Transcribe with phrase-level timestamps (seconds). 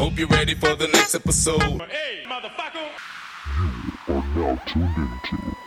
[0.00, 1.60] Hope you're ready for the next episode.
[1.60, 2.88] Hey, motherfucker!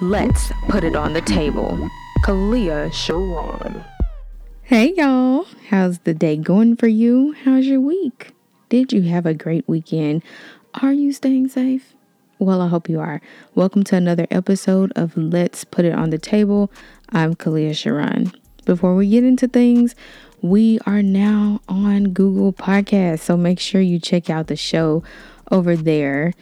[0.01, 1.87] Let's put it on the table.
[2.25, 3.85] KaLea Sharron.
[4.63, 7.33] Hey y'all, how's the day going for you?
[7.43, 8.31] How's your week?
[8.69, 10.23] Did you have a great weekend?
[10.81, 11.93] Are you staying safe?
[12.39, 13.21] Well, I hope you are.
[13.53, 16.71] Welcome to another episode of Let's Put It on the Table.
[17.09, 18.33] I'm KaLea Sharron.
[18.65, 19.93] Before we get into things,
[20.43, 25.01] we are now on Google Podcasts, so make sure you check out the show
[25.49, 26.33] over there.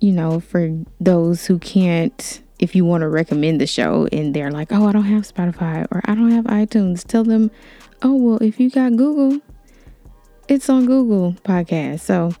[0.00, 4.50] You know, for those who can't, if you want to recommend the show and they're
[4.50, 7.50] like, oh, I don't have Spotify or I don't have iTunes, tell them,
[8.02, 9.40] oh, well, if you got Google,
[10.46, 12.00] it's on Google Podcast.
[12.00, 12.34] So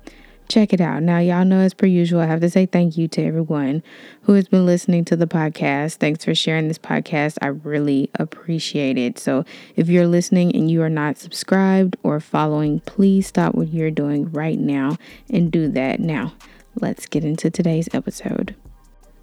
[0.48, 1.02] check it out.
[1.02, 3.82] Now, y'all know as per usual, I have to say thank you to everyone
[4.22, 5.96] who has been listening to the podcast.
[5.96, 7.38] Thanks for sharing this podcast.
[7.42, 9.18] I really appreciate it.
[9.18, 9.44] So,
[9.76, 14.30] if you're listening and you are not subscribed or following, please stop what you're doing
[14.32, 14.96] right now
[15.30, 16.00] and do that.
[16.00, 16.34] Now,
[16.80, 18.56] let's get into today's episode.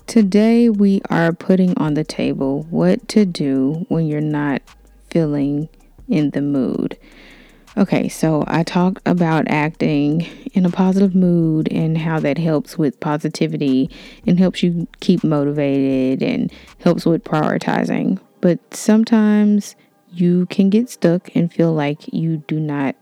[0.07, 4.61] Today, we are putting on the table what to do when you're not
[5.09, 5.67] feeling
[6.07, 6.97] in the mood.
[7.77, 10.21] Okay, so I talked about acting
[10.53, 13.89] in a positive mood and how that helps with positivity
[14.25, 18.17] and helps you keep motivated and helps with prioritizing.
[18.39, 19.75] But sometimes
[20.09, 22.95] you can get stuck and feel like you do not,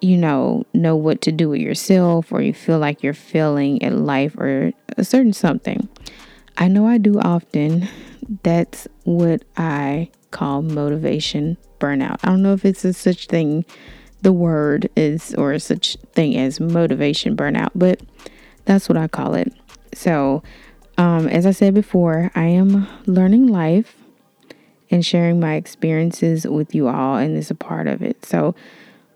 [0.00, 3.92] you know, know what to do with yourself or you feel like you're failing at
[3.92, 5.86] life or a certain something.
[6.56, 7.86] I know I do often.
[8.42, 12.18] That's what I call motivation burnout.
[12.22, 13.64] I don't know if it's a such thing,
[14.22, 18.00] the word is, or such thing as motivation burnout, but
[18.64, 19.52] that's what I call it.
[19.94, 20.42] So,
[20.98, 23.96] um, as I said before, I am learning life
[24.90, 28.24] and sharing my experiences with you all, and this is a part of it.
[28.24, 28.54] So,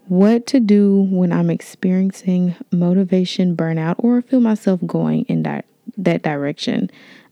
[0.07, 5.65] what to do when I'm experiencing motivation burnout or feel myself going in that
[5.97, 6.91] that direction.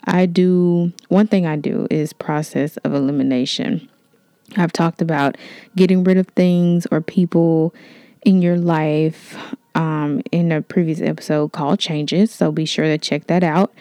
[0.09, 3.89] I do one thing I do is process of elimination.
[4.57, 5.37] I've talked about
[5.77, 7.75] getting rid of things or people
[8.23, 9.37] in your life
[9.75, 12.33] um, in a previous episode called Changes.
[12.33, 13.73] So be sure to check that out.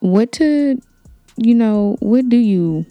[0.00, 0.80] What to,
[1.36, 2.84] you know, what do you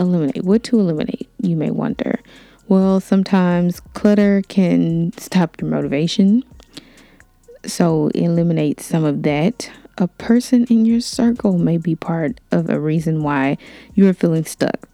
[0.00, 0.42] eliminate?
[0.42, 2.18] What to eliminate, you may wonder.
[2.66, 6.44] Well, sometimes clutter can stop your motivation.
[7.66, 9.70] So eliminate some of that.
[9.98, 13.56] A person in your circle may be part of a reason why
[13.94, 14.88] you are feeling stuck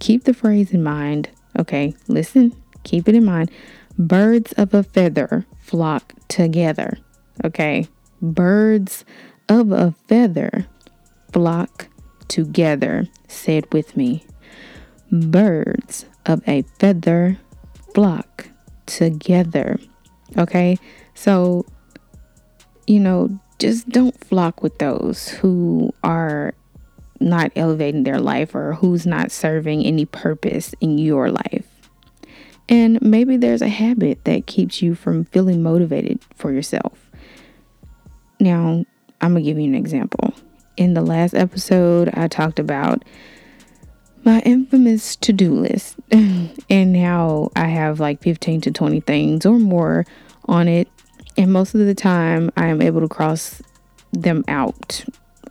[0.00, 1.30] keep the phrase in mind.
[1.56, 3.50] Okay, listen, keep it in mind.
[3.96, 6.98] Birds of a feather flock together.
[7.44, 7.86] Okay,
[8.20, 9.04] birds
[9.48, 10.66] of a feather
[11.32, 11.86] flock
[12.26, 13.06] together.
[13.28, 14.24] Say it with me.
[15.12, 17.38] Birds of a feather
[17.94, 18.48] flock
[18.86, 19.78] together.
[20.36, 20.78] Okay,
[21.14, 21.66] so,
[22.86, 26.54] you know, just don't flock with those who are
[27.20, 31.66] not elevating their life or who's not serving any purpose in your life.
[32.68, 37.10] And maybe there's a habit that keeps you from feeling motivated for yourself.
[38.38, 38.84] Now,
[39.20, 40.32] I'm going to give you an example.
[40.76, 43.04] In the last episode, I talked about
[44.24, 49.58] my infamous to do list and how I have like 15 to 20 things or
[49.58, 50.06] more
[50.46, 50.88] on it.
[51.40, 53.62] And most of the time, I am able to cross
[54.12, 55.04] them out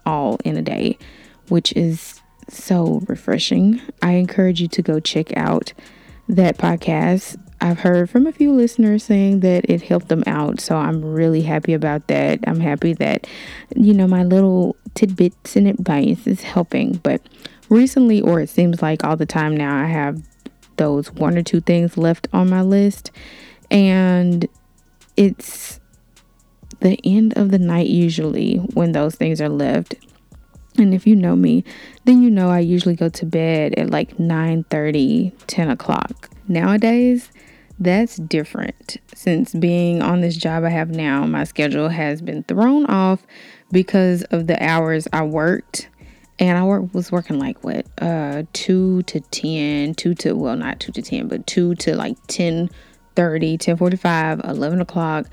[0.05, 0.97] all in a day
[1.49, 3.81] which is so refreshing.
[4.01, 5.73] I encourage you to go check out
[6.27, 7.37] that podcast.
[7.61, 10.61] I've heard from a few listeners saying that it helped them out.
[10.61, 12.39] So I'm really happy about that.
[12.47, 13.27] I'm happy that,
[13.75, 16.93] you know, my little tidbits and advice is helping.
[17.03, 17.21] But
[17.67, 20.21] recently, or it seems like all the time now, I have
[20.77, 23.11] those one or two things left on my list.
[23.69, 24.47] And
[25.17, 25.78] it's
[26.81, 29.95] the end of the night usually when those things are left
[30.77, 31.63] and if you know me,
[32.05, 36.29] then you know I usually go to bed at like 9 30, 10 o'clock.
[36.47, 37.31] Nowadays,
[37.79, 38.97] that's different.
[39.13, 43.25] Since being on this job I have now, my schedule has been thrown off
[43.71, 45.89] because of the hours I worked.
[46.41, 50.79] And I work, was working like what, uh, 2 to 10, 2 to, well, not
[50.79, 52.69] 2 to 10, but 2 to like 10
[53.15, 55.25] 30, 10 45, 11 o'clock.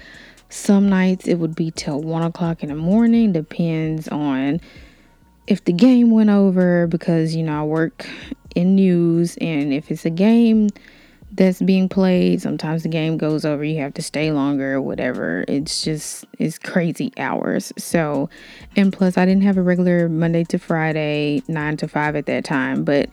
[0.57, 4.59] Some nights it would be till 1 o'clock in the morning, depends on
[5.47, 8.07] if the game went over because you know I work
[8.55, 10.71] in news and if it's a game
[11.31, 15.45] that's being played sometimes the game goes over you have to stay longer or whatever.
[15.47, 17.71] It's just it's crazy hours.
[17.77, 18.31] So
[18.77, 22.45] and plus I didn't have a regular Monday to Friday 9 to 5 at that
[22.47, 23.11] time but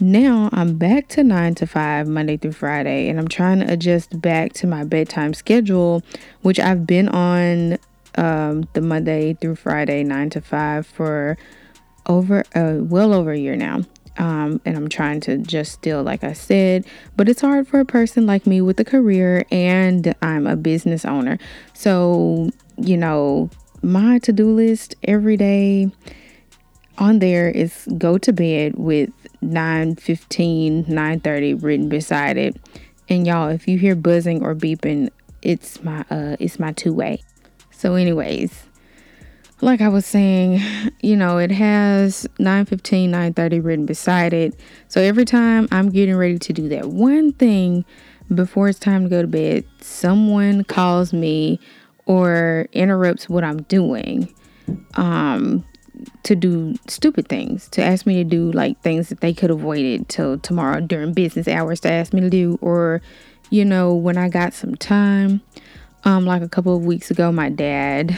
[0.00, 4.20] now I'm back to nine to five, Monday through Friday, and I'm trying to adjust
[4.20, 6.02] back to my bedtime schedule,
[6.42, 7.78] which I've been on
[8.16, 11.38] um, the Monday through Friday, nine to five, for
[12.06, 13.80] over uh, well over a year now.
[14.18, 17.84] Um, and I'm trying to just still, like I said, but it's hard for a
[17.84, 21.38] person like me with a career and I'm a business owner.
[21.74, 23.50] So, you know,
[23.82, 25.90] my to do list every day
[26.96, 29.10] on there is go to bed with
[29.46, 32.56] 9 15, 9 30 written beside it.
[33.08, 35.10] And y'all, if you hear buzzing or beeping,
[35.42, 37.22] it's my uh it's my two way.
[37.70, 38.64] So anyways,
[39.60, 40.60] like I was saying,
[41.00, 44.58] you know, it has 915, 930 written beside it.
[44.88, 47.84] So every time I'm getting ready to do that one thing
[48.34, 51.60] before it's time to go to bed, someone calls me
[52.06, 54.34] or interrupts what I'm doing
[54.94, 55.64] um,
[56.24, 59.62] to do stupid things, to ask me to do like things that they could have
[59.62, 63.00] waited till tomorrow during business hours to ask me to do, or,
[63.50, 65.40] you know, when I got some time.
[66.04, 68.16] Um, like a couple of weeks ago, my dad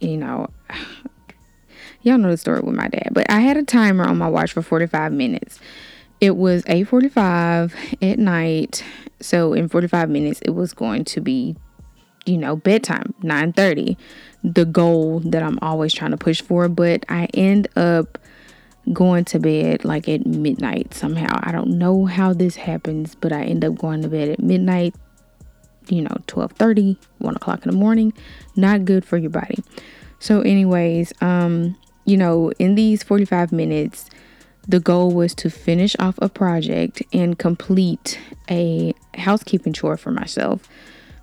[0.00, 0.48] you know,
[2.02, 4.52] y'all know the story with my dad, but I had a timer on my watch
[4.52, 5.60] for 45 minutes.
[6.20, 7.72] It was 8:45
[8.02, 8.84] at night.
[9.20, 11.56] So in 45 minutes it was going to be
[12.26, 13.96] you know, bedtime, 9:30.
[14.42, 18.18] The goal that I'm always trying to push for, but I end up
[18.92, 21.38] going to bed like at midnight somehow.
[21.42, 24.94] I don't know how this happens, but I end up going to bed at midnight,
[25.88, 28.12] you know, 12:30, 1 o'clock in the morning.
[28.56, 29.62] Not good for your body.
[30.18, 34.10] So, anyways, um, you know, in these 45 minutes,
[34.68, 38.18] the goal was to finish off a project and complete
[38.50, 40.68] a housekeeping chore for myself.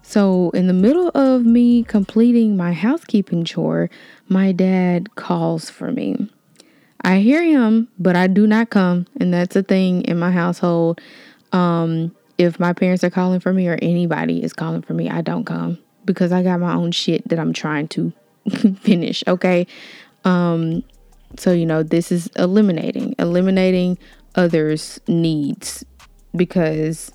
[0.08, 3.90] So, in the middle of me completing my housekeeping chore,
[4.30, 6.32] my dad calls for me.
[7.02, 11.02] I hear him, but I do not come, and that's a thing in my household.
[11.52, 15.20] Um, if my parents are calling for me or anybody is calling for me, I
[15.20, 18.14] don't come because I got my own shit that I'm trying to
[18.80, 19.26] finish.
[19.28, 19.68] Okay.
[20.24, 20.86] Um,
[21.38, 23.98] so, you know, this is eliminating, eliminating
[24.36, 25.84] others' needs
[26.34, 27.12] because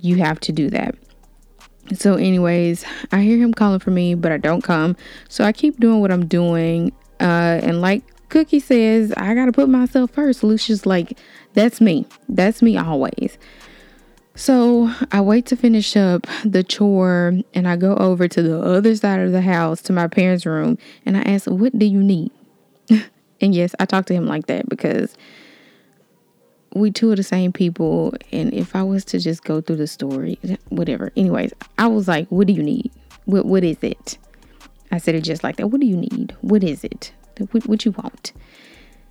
[0.00, 0.94] you have to do that.
[1.94, 4.96] So, anyways, I hear him calling for me, but I don't come.
[5.28, 6.92] So, I keep doing what I'm doing.
[7.20, 10.44] Uh, and like Cookie says, I got to put myself first.
[10.44, 11.18] Lucia's like,
[11.54, 12.06] that's me.
[12.28, 13.38] That's me always.
[14.38, 18.94] So I wait to finish up the chore and I go over to the other
[18.94, 22.30] side of the house to my parents' room and I ask, What do you need?
[23.40, 25.16] and yes, I talk to him like that because
[26.74, 28.14] we two of the same people.
[28.32, 30.38] And if I was to just go through the story,
[30.68, 31.12] whatever.
[31.16, 32.90] Anyways, I was like, What do you need?
[33.24, 34.18] What what is it?
[34.90, 35.68] I said it just like that.
[35.68, 36.34] What do you need?
[36.40, 37.12] What is it?
[37.50, 38.32] What, what you want?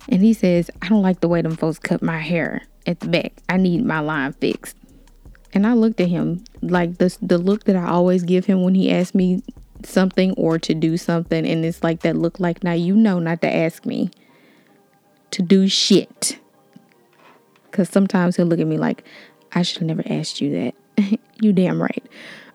[0.08, 3.08] And he says, I don't like the way them folks cut my hair at the
[3.08, 3.32] back.
[3.48, 4.76] I need my line fixed.
[5.52, 8.74] And I looked at him like the the look that I always give him when
[8.74, 9.42] he asks me
[9.84, 13.40] something or to do something and it's like that look like now you know not
[13.40, 14.10] to ask me
[15.30, 16.38] to do shit.
[17.78, 19.04] Cuz sometimes he'll look at me like
[19.52, 21.18] I should have never asked you that.
[21.40, 22.04] you damn right.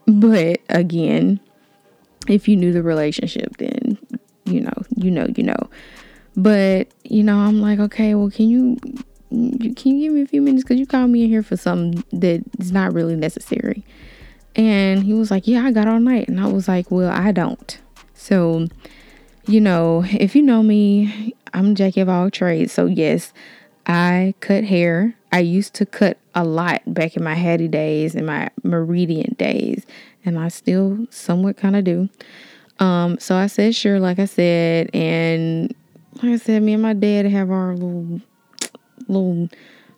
[0.06, 1.40] But again,
[2.28, 3.98] if you knew the relationship then
[4.46, 5.70] you know, you know, you know.
[6.36, 8.78] But, you know, I'm like, okay, well, can you
[9.30, 10.64] can you give me a few minutes?
[10.64, 13.84] Because you called me in here for something that is not really necessary.
[14.56, 16.28] And he was like, Yeah, I got all night.
[16.28, 17.80] And I was like, Well, I don't.
[18.14, 18.68] So,
[19.48, 22.74] you know, if you know me, I'm Jackie of all trades.
[22.74, 23.34] So, yes,
[23.86, 25.16] I cut hair.
[25.32, 29.86] I used to cut a lot back in my Hattie days and my Meridian days.
[30.26, 32.10] And I still somewhat kind of do.
[32.80, 34.90] Um, so I said, Sure, like I said.
[34.94, 35.74] And
[36.22, 38.22] like I said, me and my dad have our little
[39.08, 39.50] little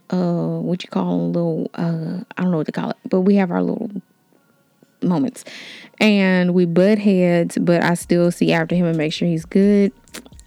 [0.10, 3.22] uh what you call them little uh I don't know what to call it, but
[3.22, 3.90] we have our little
[5.02, 5.44] moments.
[6.00, 9.92] And we butt heads, but I still see after him and make sure he's good.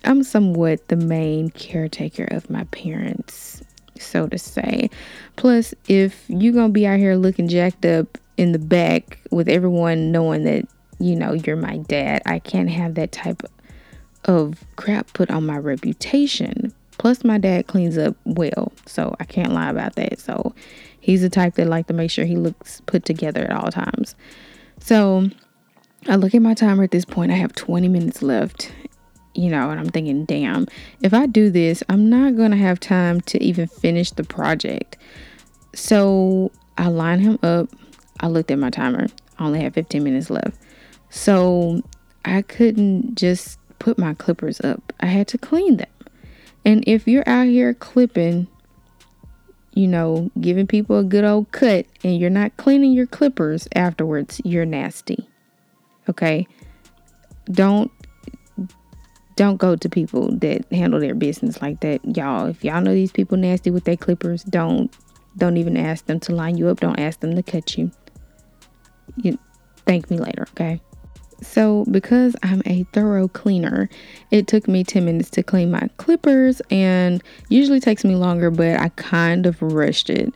[0.09, 3.63] I'm somewhat the main caretaker of my parents,
[3.99, 4.91] so to say.
[5.37, 10.11] Plus, if you're gonna be out here looking jacked up in the back with everyone
[10.11, 10.67] knowing that,
[10.99, 13.43] you know, you're my dad, I can't have that type
[14.25, 19.53] of crap put on my reputation Plus, my dad cleans up well, so I can't
[19.53, 20.19] lie about that.
[20.19, 20.53] So,
[21.01, 24.17] he's the type that like to make sure he looks put together at all times.
[24.81, 25.31] So,
[26.09, 27.31] I look at my timer at this point.
[27.31, 28.73] I have 20 minutes left,
[29.39, 30.67] you know, and I'm thinking, damn,
[31.01, 34.97] if I do this, I'm not going to have time to even finish the project.
[35.75, 37.69] So, I line him up.
[38.19, 39.07] I looked at my timer.
[39.39, 40.59] I only had 15 minutes left.
[41.11, 41.83] So,
[42.25, 44.93] I couldn't just put my clippers up.
[44.99, 45.87] I had to clean them.
[46.65, 48.49] And if you're out here clipping
[49.75, 54.41] you know, giving people a good old cut and you're not cleaning your clippers afterwards,
[54.45, 55.29] you're nasty.
[56.09, 56.49] Okay?
[57.45, 57.93] Don't
[59.39, 62.01] don't go to people that handle their business like that.
[62.17, 64.93] Y'all, if y'all know these people nasty with their clippers, don't
[65.37, 66.81] don't even ask them to line you up.
[66.81, 67.93] Don't ask them to cut you.
[69.17, 69.39] You
[69.87, 70.81] thank me later, okay?
[71.41, 73.89] So, because I'm a thorough cleaner,
[74.33, 78.81] it took me 10 minutes to clean my clippers and usually takes me longer, but
[78.81, 80.35] I kind of rushed it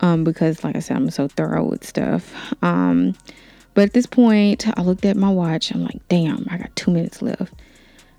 [0.00, 2.34] um, because, like I said, I'm so thorough with stuff.
[2.62, 3.14] Um,
[3.72, 5.72] but at this point, I looked at my watch.
[5.72, 7.54] I'm like, damn, I got two minutes left.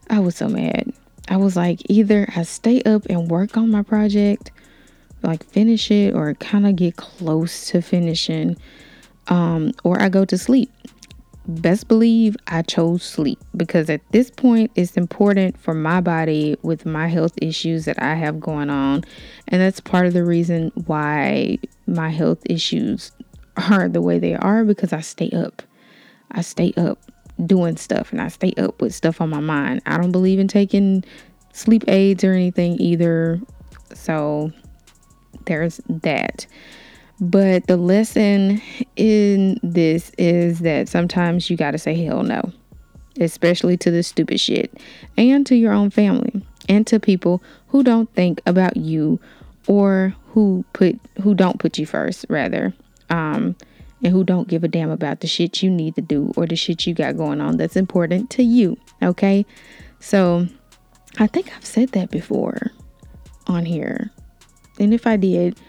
[0.10, 0.94] I was so mad.
[1.28, 4.52] I was like, either I stay up and work on my project,
[5.24, 8.58] like finish it, or kind of get close to finishing,
[9.28, 10.72] um, or I go to sleep.
[11.48, 16.88] Best believe I chose sleep because at this point it's important for my body with
[16.88, 19.04] my health issues that I have going on.
[19.48, 23.12] And that's part of the reason why my health issues
[23.58, 25.62] are the way they are because I stay up.
[26.32, 27.00] I stay up
[27.46, 29.82] doing stuff and I stay up with stuff on my mind.
[29.86, 31.04] I don't believe in taking
[31.54, 33.39] sleep aids or anything either.
[33.94, 34.51] So
[35.46, 36.46] there's that.
[37.20, 38.62] But the lesson
[38.96, 42.51] in this is that sometimes you got to say hell no,
[43.20, 44.74] especially to the stupid shit
[45.18, 49.20] and to your own family and to people who don't think about you
[49.68, 52.74] or who put who don't put you first rather.
[53.10, 53.56] Um
[54.06, 56.56] and who don't give a damn about the shit you need to do or the
[56.56, 58.78] shit you got going on that's important to you.
[59.02, 59.44] Okay.
[60.00, 60.48] So
[61.18, 62.72] I think I've said that before
[63.48, 64.12] on here.
[64.80, 65.60] And if I did,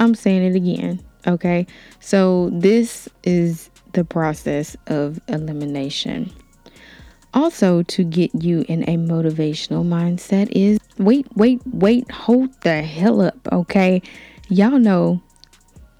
[0.00, 1.00] I'm saying it again.
[1.28, 1.64] Okay.
[2.00, 6.32] So this is the process of elimination.
[7.34, 13.20] Also, to get you in a motivational mindset is wait, wait, wait, hold the hell
[13.20, 13.46] up.
[13.52, 14.02] Okay.
[14.48, 15.22] Y'all know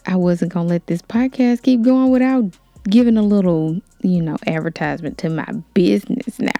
[0.06, 2.44] I wasn't going to let this podcast keep going without
[2.84, 6.50] giving a little, you know, advertisement to my business now.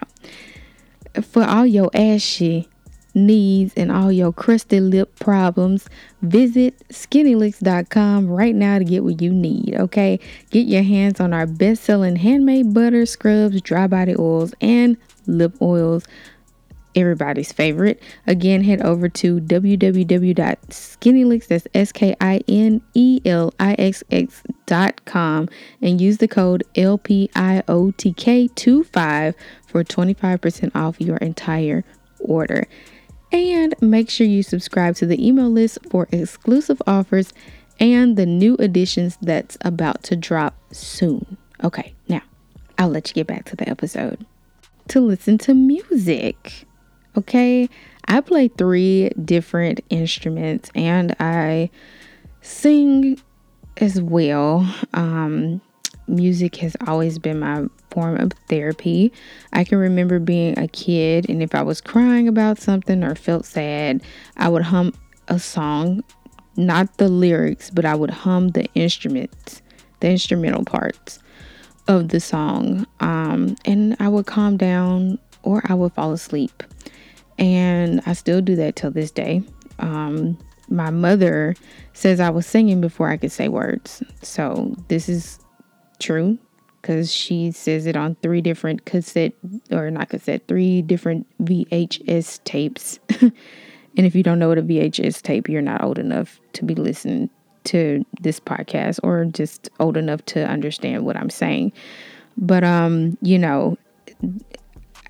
[1.21, 2.69] For all your ashy
[3.13, 5.89] needs and all your crusty lip problems,
[6.21, 10.19] visit skinelixx.com right now to get what you need, okay?
[10.51, 15.55] Get your hands on our best selling handmade butter, scrubs, dry body oils, and lip
[15.61, 16.05] oils
[16.97, 18.01] everybody's favorite.
[18.25, 22.13] Again, head over to www.skinelixx, that's S-K-I-N-E-L-I-X-X
[24.65, 25.47] dot com
[25.81, 29.33] and use the code LPIOTK25
[29.65, 31.83] for 25% off your entire
[32.19, 32.67] order.
[33.31, 37.33] And make sure you subscribe to the email list for exclusive offers
[37.79, 41.37] and the new editions that's about to drop soon.
[41.63, 42.21] Okay, now
[42.77, 44.25] I'll let you get back to the episode.
[44.89, 46.65] To listen to music.
[47.17, 47.67] Okay,
[48.07, 51.71] I play three different instruments and I
[52.41, 53.19] sing
[53.77, 54.71] as well.
[54.93, 55.59] Um,
[56.07, 59.11] music has always been my form of therapy.
[59.51, 63.45] I can remember being a kid, and if I was crying about something or felt
[63.45, 64.03] sad,
[64.37, 64.93] I would hum
[65.27, 66.03] a song,
[66.55, 69.63] not the lyrics, but I would hum the instruments,
[70.01, 71.17] the instrumental parts
[71.87, 76.61] of the song, um, and I would calm down or I would fall asleep.
[77.37, 79.43] And I still do that till this day.
[79.79, 80.37] Um,
[80.69, 81.55] my mother
[81.93, 84.03] says I was singing before I could say words.
[84.21, 85.39] So this is
[85.99, 86.37] true
[86.81, 89.33] because she says it on three different cassette,
[89.71, 92.99] or not cassette, three different VHS tapes.
[93.21, 93.33] and
[93.95, 97.29] if you don't know what a VHS tape, you're not old enough to be listening
[97.65, 101.73] to this podcast or just old enough to understand what I'm saying.
[102.37, 103.77] But um, you know,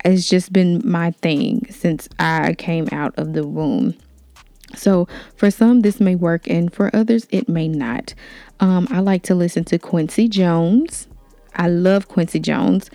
[0.04, 3.94] it's just been my thing since I came out of the womb.
[4.74, 8.14] So, for some, this may work, and for others, it may not.
[8.60, 11.08] Um, I like to listen to Quincy Jones.
[11.56, 12.90] I love Quincy Jones.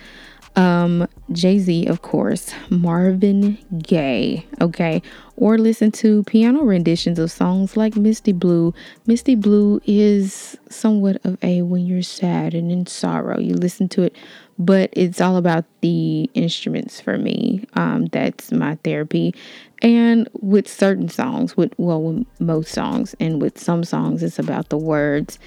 [0.56, 5.02] Um, Jay Z, of course, Marvin Gaye, okay,
[5.36, 8.74] or listen to piano renditions of songs like Misty Blue.
[9.06, 14.02] Misty Blue is somewhat of a when you're sad and in sorrow, you listen to
[14.02, 14.14] it
[14.58, 17.64] but it's all about the instruments for me.
[17.74, 19.34] Um, that's my therapy.
[19.82, 24.68] And with certain songs, with well, with most songs, and with some songs, it's about
[24.68, 25.38] the words.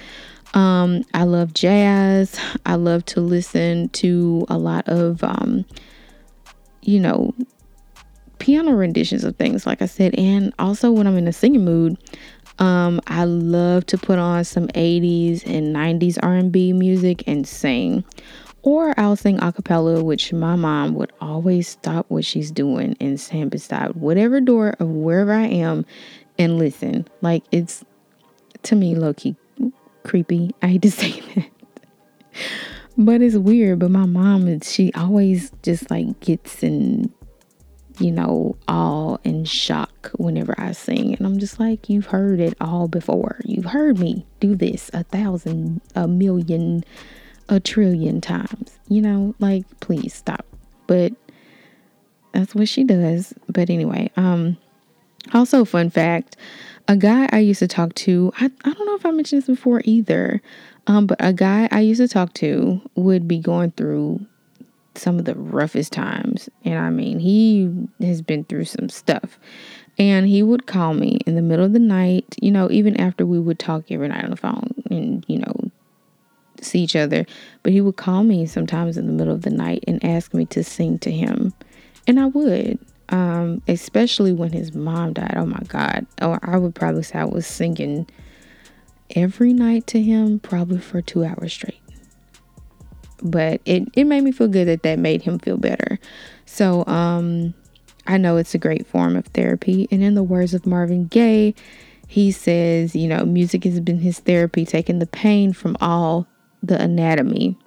[0.54, 2.38] Um, I love jazz.
[2.64, 5.64] I love to listen to a lot of, um,
[6.82, 7.34] you know,
[8.38, 10.14] piano renditions of things, like I said.
[10.16, 11.98] And also, when I'm in a singing mood,
[12.58, 18.04] um, I love to put on some 80s and 90s R&B music and sing.
[18.62, 23.20] Or I'll sing a cappella, which my mom would always stop what she's doing and
[23.20, 25.86] stand beside whatever door of wherever I am
[26.38, 27.06] and listen.
[27.22, 27.84] Like it's
[28.64, 29.36] to me low key
[30.04, 30.54] creepy.
[30.62, 31.50] I hate to say that.
[32.96, 33.78] but it's weird.
[33.78, 37.12] But my mom, she always just like gets in,
[37.98, 41.14] you know, all in shock whenever I sing.
[41.14, 43.40] And I'm just like, you've heard it all before.
[43.44, 46.84] You've heard me do this a thousand, a million,
[47.48, 48.78] a trillion times.
[48.88, 50.46] You know, like, please stop.
[50.86, 51.12] But
[52.32, 53.34] that's what she does.
[53.48, 54.56] But anyway, um,
[55.32, 56.36] also, fun fact
[56.88, 59.46] a guy I used to talk to, I, I don't know if I mentioned this
[59.46, 60.40] before either,
[60.86, 64.24] um, but a guy I used to talk to would be going through
[64.94, 66.48] some of the roughest times.
[66.64, 67.70] And I mean, he
[68.00, 69.38] has been through some stuff.
[69.98, 73.26] And he would call me in the middle of the night, you know, even after
[73.26, 75.70] we would talk every night on the phone and, you know,
[76.60, 77.26] see each other.
[77.62, 80.46] But he would call me sometimes in the middle of the night and ask me
[80.46, 81.52] to sing to him.
[82.06, 85.34] And I would um, especially when his mom died.
[85.36, 86.06] Oh my God.
[86.20, 88.06] Or I would probably say I was singing
[89.14, 91.80] every night to him, probably for two hours straight.
[93.22, 95.98] But it, it made me feel good that that made him feel better.
[96.46, 97.54] So um,
[98.06, 99.88] I know it's a great form of therapy.
[99.90, 101.54] And in the words of Marvin Gaye,
[102.06, 106.26] he says, you know, music has been his therapy, taking the pain from all
[106.62, 107.58] the anatomy.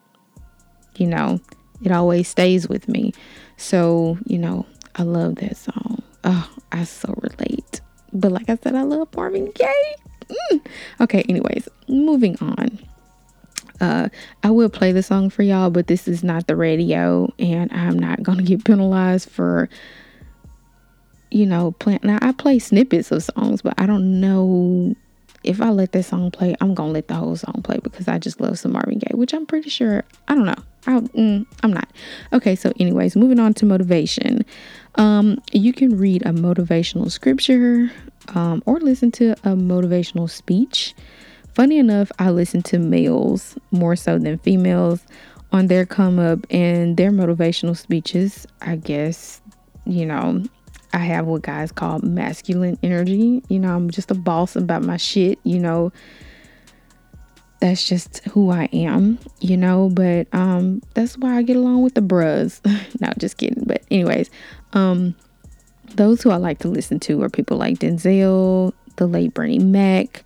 [0.98, 1.40] You know,
[1.84, 3.14] it always stays with me.
[3.58, 6.04] So, you know, I love that song.
[6.24, 7.82] Oh, I so relate.
[8.14, 9.96] But like I said, I love Marvin Gaye.
[10.30, 10.62] Mm.
[11.02, 12.80] Okay, anyways, moving on.
[13.80, 14.10] Uh,
[14.44, 17.98] I will play the song for y'all, but this is not the radio, and I'm
[17.98, 19.70] not gonna get penalized for,
[21.32, 22.02] you know, playing.
[22.04, 24.96] Now I play snippets of songs, but I don't know
[25.44, 26.56] if I let that song play.
[26.62, 29.34] I'm gonna let the whole song play because I just love some Marvin Gaye, which
[29.34, 30.04] I'm pretty sure.
[30.28, 30.64] I don't know.
[30.88, 31.90] I, mm, I'm not.
[32.34, 34.46] Okay, so anyways, moving on to motivation.
[34.96, 37.92] Um, you can read a motivational scripture
[38.30, 40.96] um, or listen to a motivational speech.
[41.54, 45.06] Funny enough, I listen to males more so than females
[45.52, 48.48] on their come up and their motivational speeches.
[48.62, 49.42] I guess,
[49.86, 50.44] you know,
[50.94, 53.44] I have what guys call masculine energy.
[53.50, 55.92] You know, I'm just a boss about my shit, you know
[57.62, 61.94] that's just who I am, you know, but um that's why I get along with
[61.94, 62.60] the bros.
[63.00, 63.64] no, just kidding.
[63.66, 64.30] But anyways,
[64.74, 65.16] um
[65.96, 70.24] those who I like to listen to are people like Denzel, the late Bernie Mac,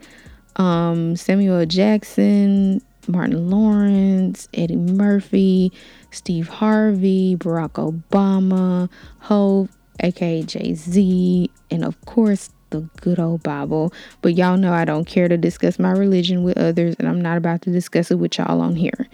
[0.57, 5.71] um, Samuel Jackson, Martin Lawrence, Eddie Murphy,
[6.11, 9.69] Steve Harvey, Barack Obama, Hov,
[9.99, 13.93] aka Jay Z, and of course the good old Bible.
[14.21, 17.37] But y'all know I don't care to discuss my religion with others, and I'm not
[17.37, 19.07] about to discuss it with y'all on here.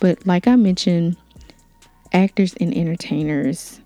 [0.00, 1.16] But like I mentioned,
[2.12, 3.80] actors and entertainers,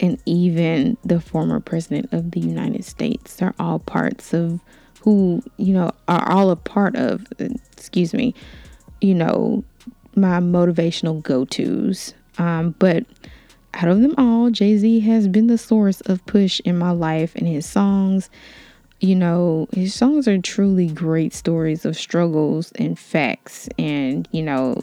[0.00, 4.60] and even the former president of the United States are all parts of
[5.02, 8.34] who, you know, are all a part of, excuse me,
[9.00, 9.62] you know,
[10.16, 12.14] my motivational go tos.
[12.38, 13.04] Um, but
[13.74, 17.34] out of them all, Jay Z has been the source of push in my life
[17.34, 18.30] and his songs.
[19.00, 24.80] You know, his songs are truly great stories of struggles and facts, and you know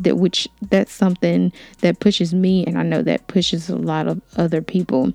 [0.00, 4.20] that which that's something that pushes me, and I know that pushes a lot of
[4.36, 5.12] other people.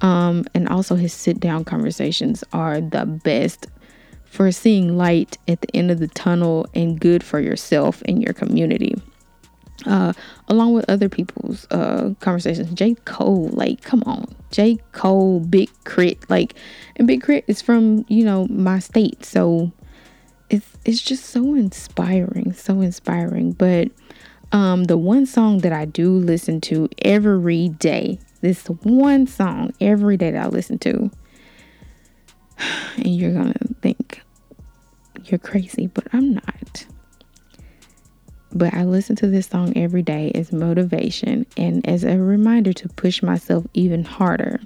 [0.00, 3.66] Um, and also his sit down conversations are the best
[4.26, 8.34] for seeing light at the end of the tunnel and good for yourself and your
[8.34, 8.94] community
[9.88, 10.12] uh,
[10.48, 12.72] along with other people's uh, conversations.
[12.74, 12.94] J.
[13.04, 14.78] Cole, like, come on, J.
[14.92, 16.54] Cole, Big K.R.I.T., like,
[16.96, 17.44] and Big K.R.I.T.
[17.48, 19.72] is from you know my state, so
[20.50, 23.52] it's it's just so inspiring, so inspiring.
[23.52, 23.88] But
[24.52, 30.16] um, the one song that I do listen to every day, this one song every
[30.16, 31.10] day that I listen to,
[32.96, 34.22] and you're gonna think
[35.24, 36.86] you're crazy, but I'm not
[38.52, 42.88] but I listen to this song every day as motivation and as a reminder to
[42.88, 44.60] push myself even harder.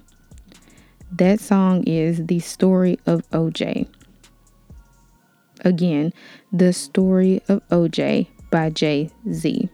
[1.12, 3.86] That song is The Story of OJ.
[5.64, 6.12] Again,
[6.52, 9.68] The Story of OJ by Jay Z.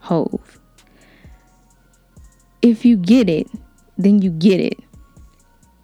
[0.00, 0.60] Hov.
[2.62, 3.46] If you get it,
[3.96, 4.78] then you get it.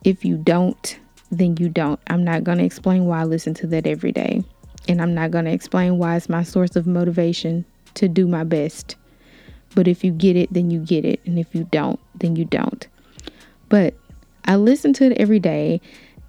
[0.04, 0.98] If you don't,
[1.30, 2.00] then you don't.
[2.08, 4.42] I'm not going to explain why I listen to that every day.
[4.88, 8.44] And I'm not going to explain why it's my source of motivation to do my
[8.44, 8.96] best.
[9.74, 11.20] But if you get it, then you get it.
[11.24, 12.86] And if you don't, then you don't.
[13.68, 13.94] But
[14.44, 15.80] I listen to it every day.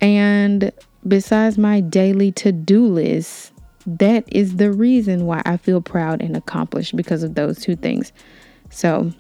[0.02, 0.72] And
[1.08, 3.52] besides my daily to do list,
[3.86, 8.12] that is the reason why I feel proud and accomplished because of those two things.
[8.72, 9.12] So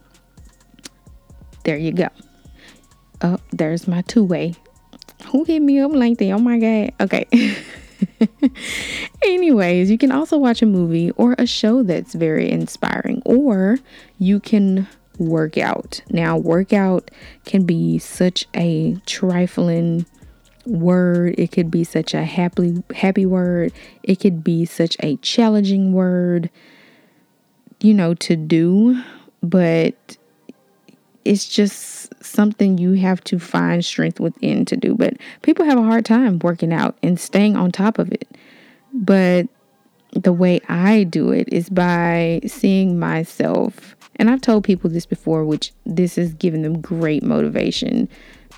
[1.63, 2.07] there you go.
[3.21, 4.55] Oh, there's my two way.
[5.27, 6.31] Who hit me up like that?
[6.31, 6.93] Oh my God.
[7.01, 7.27] Okay.
[9.23, 13.79] Anyways, you can also watch a movie or a show that's very inspiring, or
[14.19, 16.01] you can work out.
[16.09, 17.11] Now, workout
[17.45, 20.05] can be such a trifling
[20.65, 21.35] word.
[21.37, 23.71] It could be such a happy happy word.
[24.03, 26.49] It could be such a challenging word,
[27.81, 29.01] you know, to do,
[29.41, 30.17] but
[31.25, 34.95] it's just something you have to find strength within to do.
[34.95, 38.27] But people have a hard time working out and staying on top of it.
[38.93, 39.47] But
[40.13, 43.95] the way I do it is by seeing myself.
[44.17, 48.07] And I've told people this before, which this has given them great motivation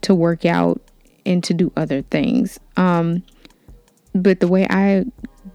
[0.01, 0.81] to work out
[1.25, 2.59] and to do other things.
[2.75, 3.23] Um,
[4.13, 5.05] but the way I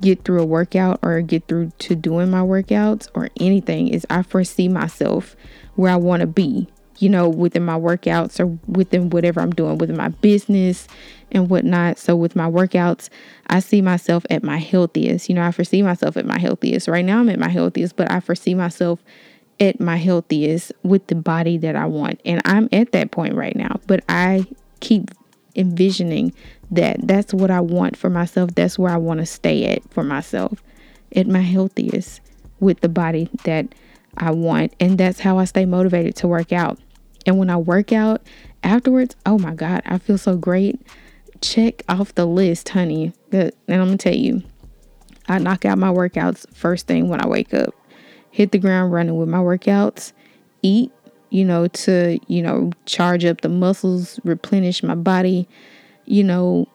[0.01, 4.23] get through a workout or get through to doing my workouts or anything is I
[4.23, 5.37] foresee myself
[5.77, 6.69] where I want to be,
[7.03, 10.87] you know, within my workouts or within whatever I'm doing within my business
[11.33, 11.99] and whatnot.
[11.99, 13.09] So with my workouts,
[13.49, 15.29] I see myself at my healthiest.
[15.29, 16.87] You know, I foresee myself at my healthiest.
[16.87, 19.03] Right now I'm at my healthiest, but I foresee myself
[19.59, 22.21] at my healthiest with the body that I want.
[22.25, 24.47] And I'm at that point right now, but I
[24.79, 25.11] keep
[25.57, 26.33] envisioning
[26.71, 28.55] that that's what I want for myself.
[28.55, 30.63] That's where I want to stay at for myself,
[31.17, 32.21] at my healthiest
[32.61, 33.75] with the body that
[34.17, 34.73] I want.
[34.79, 36.79] And that's how I stay motivated to work out.
[37.27, 38.23] And when I work out
[38.63, 40.81] afterwards, oh my God, I feel so great.
[41.41, 43.13] Check off the list, honey.
[43.33, 44.43] And I'm going to tell you,
[45.29, 47.75] I knock out my workouts first thing when I wake up.
[48.31, 50.13] Hit the ground running with my workouts,
[50.63, 50.91] eat
[51.33, 55.49] you know, to, you know, charge up the muscles, replenish my body,
[56.05, 56.69] you know,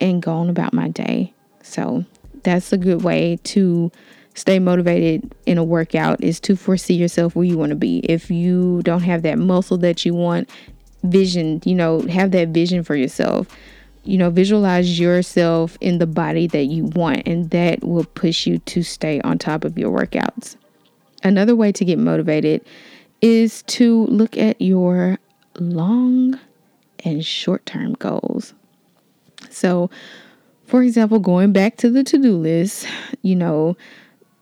[0.00, 1.34] and go on about my day.
[1.62, 2.06] So
[2.42, 3.92] that's a good way to
[4.34, 7.98] stay motivated in a workout is to foresee yourself where you want to be.
[8.00, 10.48] If you don't have that muscle that you want,
[11.04, 13.46] vision, you know, have that vision for yourself.
[14.04, 18.58] You know, visualize yourself in the body that you want, and that will push you
[18.58, 20.56] to stay on top of your workouts.
[21.22, 22.64] Another way to get motivated
[23.20, 25.18] is to look at your
[25.58, 26.38] long
[27.04, 28.54] and short term goals.
[29.50, 29.88] So,
[30.64, 32.86] for example, going back to the to do list,
[33.22, 33.76] you know,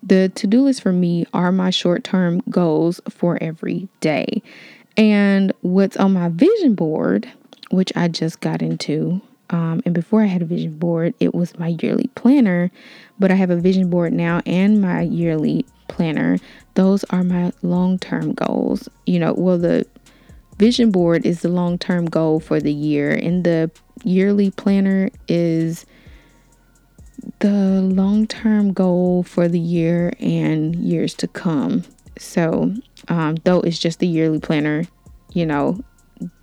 [0.02, 4.42] the to do list for me are my short term goals for every day.
[4.96, 7.30] And what's on my vision board,
[7.70, 11.58] which I just got into, um, and before I had a vision board, it was
[11.58, 12.70] my yearly planner,
[13.18, 16.38] but I have a vision board now and my yearly planner.
[16.74, 18.88] Those are my long term goals.
[19.06, 19.86] You know, well, the
[20.56, 23.70] vision board is the long term goal for the year, and the
[24.04, 25.84] yearly planner is
[27.40, 31.84] the long term goal for the year and years to come.
[32.18, 32.74] So,
[33.08, 34.84] um, though it's just the yearly planner,
[35.32, 35.82] you know,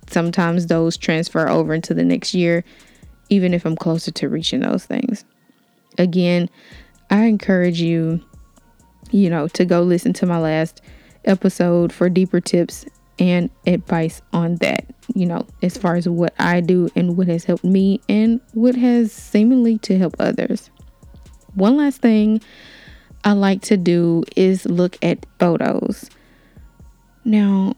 [0.08, 2.64] sometimes those transfer over into the next year,
[3.28, 5.24] even if I'm closer to reaching those things.
[5.98, 6.48] Again,
[7.10, 8.20] I encourage you
[9.10, 10.80] you know, to go listen to my last
[11.24, 12.86] episode for deeper tips
[13.18, 17.44] and advice on that, you know, as far as what I do and what has
[17.44, 20.70] helped me and what has seemingly to help others.
[21.54, 22.40] One last thing
[23.24, 26.08] I like to do is look at photos.
[27.24, 27.74] Now,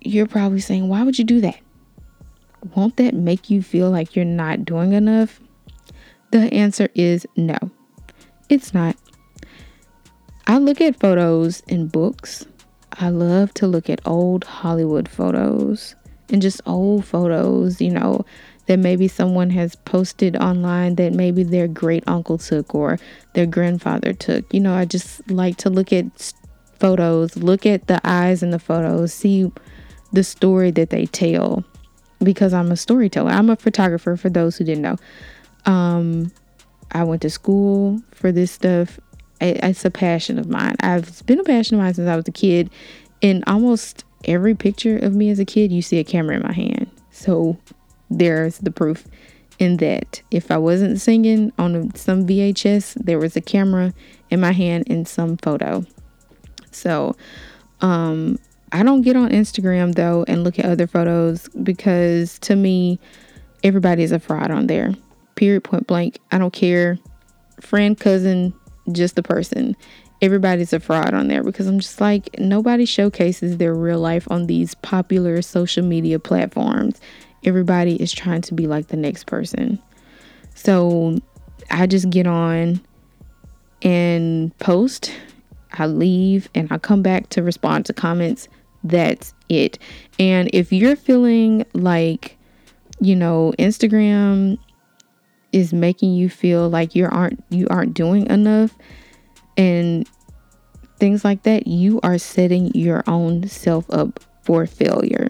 [0.00, 1.58] you're probably saying, why would you do that?
[2.74, 5.40] Won't that make you feel like you're not doing enough?
[6.30, 7.58] The answer is no,
[8.48, 8.96] it's not.
[10.46, 12.44] I look at photos in books.
[13.00, 15.94] I love to look at old Hollywood photos
[16.28, 18.26] and just old photos, you know,
[18.66, 22.98] that maybe someone has posted online that maybe their great uncle took or
[23.32, 24.52] their grandfather took.
[24.52, 26.34] You know, I just like to look at
[26.78, 29.50] photos, look at the eyes in the photos, see
[30.12, 31.64] the story that they tell
[32.22, 33.30] because I'm a storyteller.
[33.30, 34.96] I'm a photographer for those who didn't know.
[35.64, 36.30] Um,
[36.92, 39.00] I went to school for this stuff
[39.40, 40.76] it's a passion of mine.
[40.80, 42.70] I've been a passion of mine since I was a kid.
[43.20, 46.52] In almost every picture of me as a kid, you see a camera in my
[46.52, 46.90] hand.
[47.10, 47.58] So
[48.10, 49.06] there's the proof
[49.58, 50.22] in that.
[50.30, 53.92] If I wasn't singing on some VHS, there was a camera
[54.30, 55.84] in my hand in some photo.
[56.72, 57.16] So,
[57.80, 58.38] um,
[58.72, 63.00] I don't get on Instagram though and look at other photos because to me,
[63.64, 64.94] everybody is a fraud on there.
[65.34, 66.18] Period, point blank.
[66.30, 66.98] I don't care.
[67.60, 68.54] Friend, cousin,
[68.94, 69.76] just the person.
[70.22, 74.46] Everybody's a fraud on there because I'm just like, nobody showcases their real life on
[74.46, 77.00] these popular social media platforms.
[77.44, 79.78] Everybody is trying to be like the next person.
[80.54, 81.18] So
[81.70, 82.80] I just get on
[83.82, 85.12] and post.
[85.72, 88.48] I leave and I come back to respond to comments.
[88.84, 89.78] That's it.
[90.18, 92.36] And if you're feeling like,
[93.00, 94.58] you know, Instagram
[95.52, 98.76] is making you feel like you aren't you aren't doing enough
[99.56, 100.08] and
[101.00, 105.28] things like that, you are setting your own self up for failure.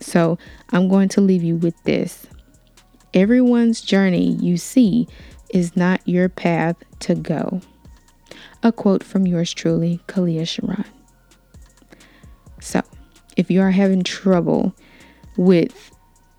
[0.00, 0.38] So,
[0.70, 2.26] I'm going to leave you with this.
[3.12, 5.08] Everyone's journey you see
[5.50, 7.60] is not your path to go.
[8.62, 10.84] A quote from yours truly, KaLea Sharron.
[12.60, 12.80] So,
[13.36, 14.74] if you are having trouble
[15.36, 15.90] with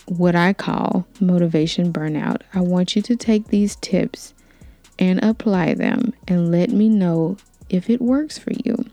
[0.10, 4.34] what I call motivation burnout, I want you to take these tips
[4.98, 7.38] and apply them and let me know
[7.70, 8.86] if it works for you.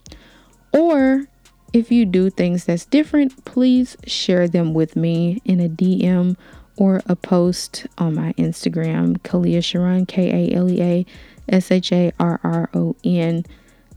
[0.72, 1.26] Or
[1.72, 6.36] if you do things that's different, please share them with me in a DM
[6.76, 11.06] or a post on my Instagram, KaLea Sharron, K A L E A
[11.48, 13.44] S H A R R O N.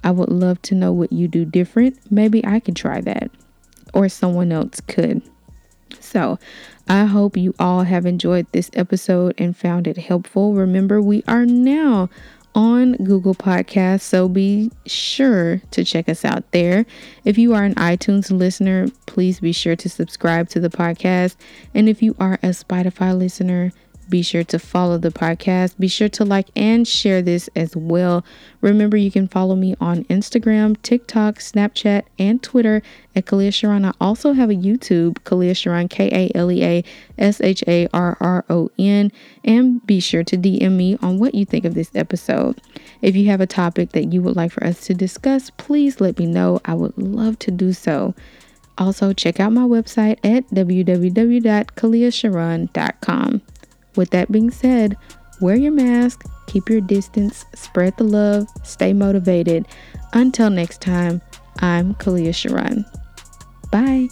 [0.04, 2.00] I would love to know what you do different.
[2.10, 3.30] Maybe I could try that,
[3.94, 5.22] or someone else could.
[6.00, 6.40] So,
[6.88, 10.54] I hope you all have enjoyed this episode and found it helpful.
[10.54, 12.10] Remember, we are now
[12.56, 16.86] on Google Podcasts, so be sure to check us out there.
[17.24, 21.36] If you are an iTunes listener, please be sure to subscribe to the podcast.
[21.74, 23.72] And if you are a Spotify listener,
[24.10, 25.78] be sure to follow the podcast.
[25.78, 28.26] Be sure to like and share this as well.
[28.62, 32.82] Remember, you can follow me on Instagram, TikTok, Snapchat, and Twitter
[33.16, 33.86] at KaLea Sharron.
[33.86, 36.84] I also have a YouTube, KaLea Sharron, K A L E A
[37.18, 39.12] S H A R R O N.
[39.44, 42.62] And be sure to DM me on what you think of this episode.
[43.02, 46.20] If you have a topic that you would like for us to discuss, please let
[46.20, 46.60] me know.
[46.66, 48.16] I would love to do so.
[48.78, 53.42] Also, check out my website at www.kaleasharron.com.
[53.96, 54.96] With that being said,
[55.42, 59.68] wear your mask, keep your distance, spread the love, stay motivated.
[60.14, 61.22] Until next time,
[61.60, 62.86] I'm KaLea Sharron.
[63.72, 64.10] Bye.